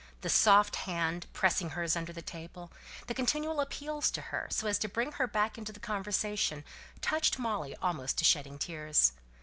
The 0.21 0.29
soft 0.29 0.77
hand, 0.77 1.27
pressing 1.31 1.69
hers 1.69 1.95
under 1.95 2.11
the 2.11 2.23
table, 2.23 2.71
the 3.05 3.13
continual 3.13 3.61
appeals 3.61 4.09
to 4.09 4.21
her, 4.33 4.47
so 4.49 4.65
as 4.65 4.79
to 4.79 4.89
bring 4.89 5.11
her 5.11 5.27
back 5.27 5.59
into 5.59 5.71
the 5.71 5.79
conversation, 5.79 6.65
touched 7.01 7.37
Molly 7.37 7.75
almost 7.83 8.17
to 8.17 8.25
shedding 8.25 8.57
tears. 8.57 9.11